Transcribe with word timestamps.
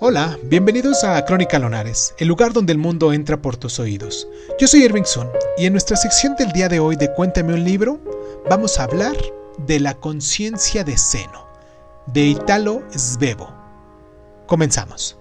Hola, 0.00 0.36
bienvenidos 0.42 1.04
a 1.04 1.24
Crónica 1.24 1.56
Lonares, 1.60 2.16
el 2.18 2.26
lugar 2.26 2.52
donde 2.52 2.72
el 2.72 2.78
mundo 2.78 3.12
entra 3.12 3.40
por 3.40 3.56
tus 3.56 3.78
oídos. 3.78 4.26
Yo 4.58 4.66
soy 4.66 4.82
Irving 4.82 5.04
Sun 5.04 5.28
y 5.56 5.66
en 5.66 5.72
nuestra 5.72 5.96
sección 5.96 6.34
del 6.34 6.50
día 6.50 6.68
de 6.68 6.80
hoy 6.80 6.96
de 6.96 7.12
Cuéntame 7.12 7.54
un 7.54 7.62
libro, 7.62 8.00
vamos 8.50 8.80
a 8.80 8.84
hablar 8.84 9.16
de 9.56 9.78
la 9.78 9.94
conciencia 9.94 10.82
de 10.82 10.98
seno, 10.98 11.46
de 12.08 12.22
Italo 12.22 12.82
Svevo. 12.90 13.54
Comenzamos. 14.48 15.16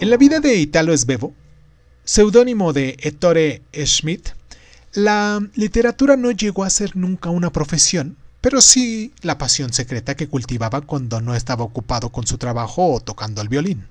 En 0.00 0.08
la 0.08 0.16
vida 0.16 0.38
de 0.38 0.54
Italo 0.54 0.96
Svevo, 0.96 1.34
seudónimo 2.04 2.72
de 2.72 2.96
Ettore 3.00 3.62
Schmidt, 3.74 4.28
la 4.92 5.40
literatura 5.56 6.16
no 6.16 6.30
llegó 6.30 6.62
a 6.62 6.70
ser 6.70 6.94
nunca 6.94 7.30
una 7.30 7.50
profesión, 7.50 8.16
pero 8.40 8.60
sí 8.60 9.12
la 9.22 9.38
pasión 9.38 9.72
secreta 9.72 10.16
que 10.16 10.28
cultivaba 10.28 10.80
cuando 10.80 11.20
no 11.20 11.34
estaba 11.34 11.64
ocupado 11.64 12.10
con 12.10 12.26
su 12.26 12.38
trabajo 12.38 12.92
o 12.92 13.00
tocando 13.00 13.42
el 13.42 13.48
violín. 13.48 13.86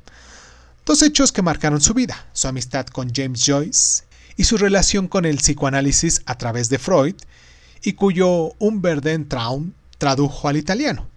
Dos 0.86 1.02
hechos 1.02 1.32
que 1.32 1.42
marcaron 1.42 1.82
su 1.82 1.94
vida, 1.94 2.28
su 2.34 2.48
amistad 2.48 2.88
con 2.88 3.14
James 3.14 3.44
Joyce 3.46 4.04
y 4.38 4.46
su 4.46 4.58
relación 4.58 5.08
con 5.08 5.26
el 5.26 5.38
psicoanálisis 5.38 6.22
a 6.26 6.38
través 6.38 6.70
de 6.70 6.80
Freud, 6.80 7.16
y 7.84 7.94
cuyo 7.94 8.54
Unverden 8.60 9.28
Traum 9.28 9.74
tradujo 9.98 10.48
al 10.48 10.58
italiano. 10.58 11.08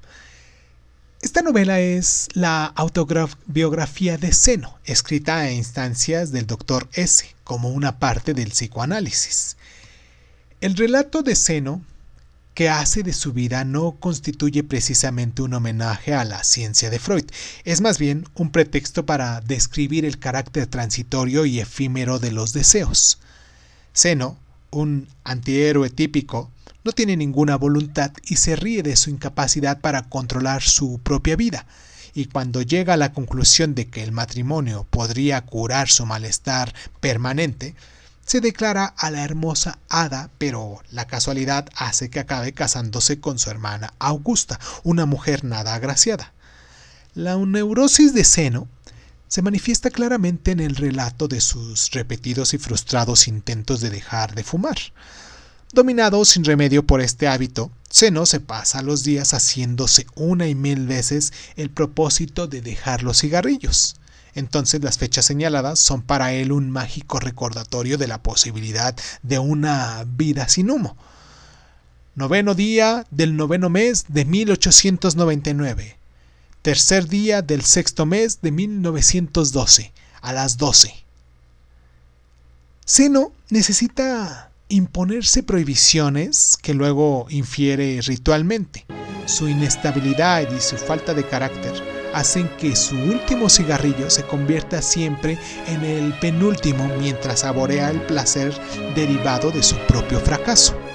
Esta 1.23 1.43
novela 1.43 1.81
es 1.81 2.29
la 2.33 2.65
autobiografía 2.65 4.17
de 4.17 4.33
Seno, 4.33 4.79
escrita 4.85 5.39
a 5.39 5.53
instancias 5.53 6.33
del 6.33 6.47
Dr. 6.47 6.89
S, 6.95 7.35
como 7.45 7.69
una 7.69 7.99
parte 7.99 8.33
del 8.33 8.51
psicoanálisis. 8.51 9.57
El 10.63 10.77
relato 10.77 11.23
de 11.23 11.37
Seno 11.37 11.83
que 12.55 12.69
hace 12.69 13.03
de 13.03 13.13
su 13.13 13.33
vida 13.33 13.65
no 13.65 13.93
constituye 13.93 14.65
precisamente 14.65 15.43
un 15.43 15.55
homenaje 15.55 16.15
a 16.15 16.25
la 16.25 16.45
ciencia 16.45 16.91
de 16.91 16.99
Freud, 16.99 17.25
es 17.65 17.81
más 17.81 17.99
bien 17.99 18.27
un 18.35 18.51
pretexto 18.51 19.07
para 19.07 19.41
describir 19.41 20.05
el 20.05 20.19
carácter 20.19 20.67
transitorio 20.67 21.47
y 21.47 21.61
efímero 21.61 22.19
de 22.19 22.33
los 22.33 22.53
deseos. 22.53 23.19
Seno, 23.93 24.39
un 24.71 25.09
antihéroe 25.25 25.91
típico, 25.91 26.51
no 26.85 26.93
tiene 26.93 27.17
ninguna 27.17 27.57
voluntad 27.57 28.13
y 28.25 28.37
se 28.37 28.57
ríe 28.57 28.83
de 28.83 28.97
su 28.97 29.11
incapacidad 29.11 29.81
para 29.81 30.09
controlar 30.09 30.63
su 30.63 30.99
propia 31.03 31.37
vida, 31.37 31.67
y 32.15 32.27
cuando 32.27 32.63
llega 32.63 32.95
a 32.95 32.97
la 32.97 33.13
conclusión 33.13 33.75
de 33.75 33.89
que 33.89 34.03
el 34.03 34.13
matrimonio 34.13 34.87
podría 34.91 35.41
curar 35.43 35.89
su 35.89 36.07
malestar 36.07 36.75
permanente, 37.01 37.75
se 38.31 38.41
declara 38.41 38.85
a 38.85 39.11
la 39.11 39.25
hermosa 39.25 39.81
hada, 39.89 40.31
pero 40.39 40.81
la 40.93 41.09
casualidad 41.09 41.69
hace 41.75 42.11
que 42.11 42.21
acabe 42.21 42.53
casándose 42.53 43.19
con 43.19 43.41
su 43.41 43.51
hermana 43.51 43.93
Augusta, 43.99 44.61
una 44.85 45.05
mujer 45.05 45.43
nada 45.43 45.75
agraciada. 45.75 46.33
La 47.13 47.37
neurosis 47.37 48.15
de 48.15 48.23
seno 48.23 48.69
se 49.27 49.43
manifiesta 49.43 49.91
claramente 49.91 50.53
en 50.53 50.61
el 50.61 50.77
relato 50.77 51.27
de 51.27 51.41
sus 51.41 51.91
repetidos 51.91 52.55
y 52.55 52.59
frustrados 52.59 53.27
intentos 53.27 53.81
de 53.81 53.91
dejar 53.91 54.37
de 54.37 54.45
fumar. 54.45 54.79
Dominado 55.73 56.25
sin 56.25 56.45
remedio 56.45 56.87
por 56.87 57.01
este 57.01 57.27
hábito, 57.27 57.73
Seno 57.89 58.27
se 58.27 58.39
pasa 58.39 58.81
los 58.83 59.03
días 59.03 59.35
haciéndose 59.35 60.07
una 60.15 60.47
y 60.47 60.55
mil 60.55 60.87
veces 60.87 61.33
el 61.57 61.71
propósito 61.71 62.47
de 62.47 62.61
dejar 62.61 63.03
los 63.03 63.23
cigarrillos. 63.23 63.97
Entonces 64.35 64.83
las 64.83 64.99
fechas 64.99 65.25
señaladas 65.25 65.81
son 65.81 66.03
para 66.03 66.33
él 66.33 66.53
un 66.53 66.71
mágico 66.71 67.19
recordatorio 67.21 67.99
de 67.99 68.07
la 68.07 68.23
posibilidad 68.23 68.95
de 69.23 69.39
una 69.39 70.05
vida 70.07 70.49
sin 70.49 70.71
humo. 70.71 70.97
Noveno 72.15 72.55
día 72.55 73.07
del 73.11 73.37
noveno 73.37 73.71
mes 73.71 74.05
de 74.09 74.25
1899. 74.25 75.97
Tercer 76.63 77.09
día 77.09 77.43
del 77.43 77.63
sexto 77.63 78.05
mes 78.05 78.41
de 78.43 78.51
1912, 78.51 79.93
a 80.21 80.33
las 80.33 80.59
12. 80.59 80.95
Seno 82.85 83.33
necesita 83.49 84.51
imponerse 84.69 85.43
prohibiciones 85.43 86.59
que 86.61 86.75
luego 86.75 87.27
infiere 87.31 88.01
ritualmente. 88.03 88.85
Su 89.27 89.49
inestabilidad 89.49 90.51
y 90.53 90.61
su 90.61 90.77
falta 90.77 91.15
de 91.15 91.27
carácter 91.27 92.00
hacen 92.15 92.49
que 92.59 92.77
su 92.77 92.97
último 92.97 93.49
cigarrillo 93.49 94.11
se 94.11 94.25
convierta 94.25 94.83
siempre 94.83 95.39
en 95.67 95.85
el 95.85 96.13
penúltimo 96.19 96.91
mientras 96.99 97.41
saborea 97.41 97.91
el 97.91 98.01
placer 98.03 98.53
derivado 98.95 99.51
de 99.51 99.63
su 99.63 99.77
propio 99.87 100.21
fracaso. 100.21 100.90